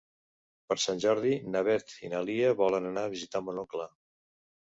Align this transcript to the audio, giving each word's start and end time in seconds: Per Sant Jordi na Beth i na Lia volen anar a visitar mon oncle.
Per 0.71 0.75
Sant 0.83 1.01
Jordi 1.03 1.33
na 1.55 1.61
Beth 1.67 1.93
i 2.05 2.09
na 2.13 2.23
Lia 2.29 2.51
volen 2.63 2.89
anar 2.93 3.03
a 3.09 3.11
visitar 3.13 3.45
mon 3.49 3.63
oncle. 3.67 3.85